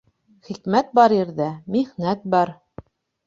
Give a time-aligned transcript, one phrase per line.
[0.45, 2.53] Хикмәт бар ерҙә михнәт бар.